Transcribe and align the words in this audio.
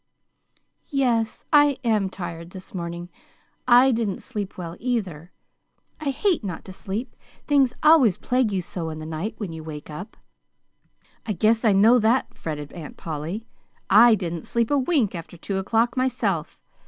"Yes, 0.89 1.45
I 1.53 1.77
am 1.83 2.09
tired 2.09 2.49
this 2.49 2.73
morning. 2.73 3.09
I 3.67 3.91
didn't 3.91 4.23
sleep 4.23 4.57
well, 4.57 4.75
either. 4.79 5.31
I 5.99 6.09
hate 6.09 6.43
not 6.43 6.65
to 6.65 6.73
sleep. 6.73 7.15
Things 7.45 7.75
always 7.83 8.17
plague 8.17 8.63
so 8.63 8.89
in 8.89 8.97
the 8.97 9.05
night, 9.05 9.35
when 9.37 9.53
you 9.53 9.63
wake 9.63 9.91
up." 9.91 10.17
"I 11.27 11.33
guess 11.33 11.63
I 11.63 11.73
know 11.73 11.99
that," 11.99 12.33
fretted 12.33 12.73
Aunt 12.73 12.97
Polly. 12.97 13.45
"I 13.91 14.15
didn't 14.15 14.47
sleep 14.47 14.71
a 14.71 14.77
wink 14.79 15.13
after 15.13 15.37
two 15.37 15.57
o'clock 15.59 15.95
myself. 15.95 16.59